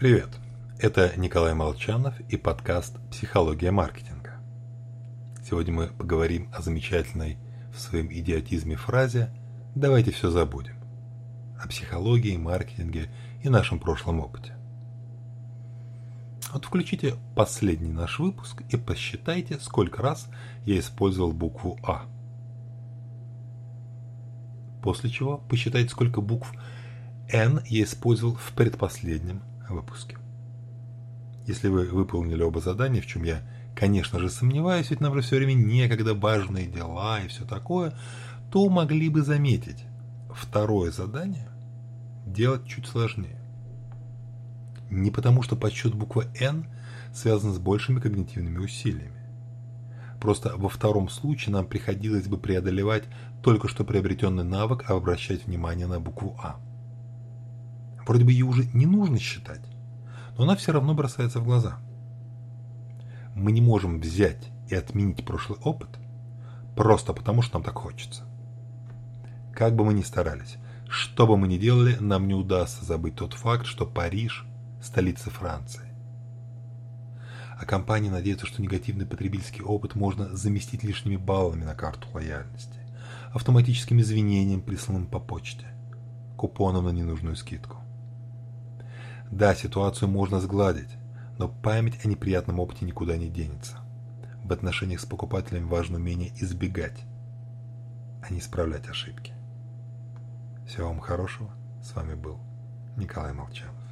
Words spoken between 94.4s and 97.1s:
В отношениях с покупателями важно умение избегать,